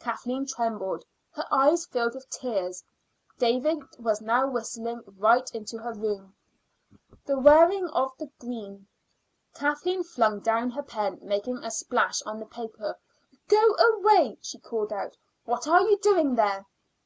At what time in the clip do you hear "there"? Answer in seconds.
16.36-16.64